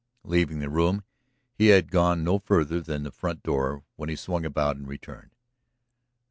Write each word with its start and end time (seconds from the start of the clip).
Leaving 0.23 0.57
the 0.57 0.67
room 0.67 1.03
he 1.53 1.67
had 1.67 1.91
gone 1.91 2.23
no 2.23 2.39
farther 2.39 2.81
than 2.81 3.03
the 3.03 3.11
front 3.11 3.43
door 3.43 3.83
when 3.97 4.09
he 4.09 4.15
swung 4.15 4.43
about 4.43 4.75
and 4.75 4.87
returned. 4.87 5.35